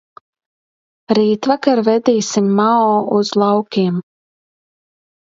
[1.19, 2.81] Rītvakar vedīsim Mao
[3.21, 4.05] uz laukiem.